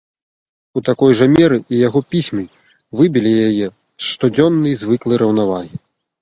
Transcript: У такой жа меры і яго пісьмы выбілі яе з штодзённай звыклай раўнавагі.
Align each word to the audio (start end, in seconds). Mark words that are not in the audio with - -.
У 0.79 0.81
такой 0.87 1.11
жа 1.19 1.25
меры 1.33 1.59
і 1.73 1.81
яго 1.87 2.01
пісьмы 2.13 2.45
выбілі 3.03 3.35
яе 3.47 3.67
з 3.69 4.03
штодзённай 4.11 4.73
звыклай 4.87 5.17
раўнавагі. 5.25 5.75